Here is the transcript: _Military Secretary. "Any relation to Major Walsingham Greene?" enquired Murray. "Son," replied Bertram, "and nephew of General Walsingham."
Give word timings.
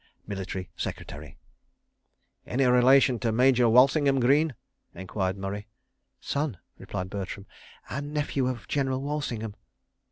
_Military 0.27 0.71
Secretary. 0.75 1.37
"Any 2.47 2.65
relation 2.65 3.19
to 3.19 3.31
Major 3.31 3.69
Walsingham 3.69 4.19
Greene?" 4.19 4.55
enquired 4.95 5.37
Murray. 5.37 5.67
"Son," 6.19 6.57
replied 6.79 7.11
Bertram, 7.11 7.45
"and 7.87 8.11
nephew 8.11 8.47
of 8.47 8.67
General 8.67 8.99
Walsingham." 9.03 9.55